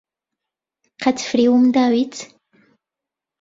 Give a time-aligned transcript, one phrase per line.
[1.03, 2.15] قەت فریوم داویت؟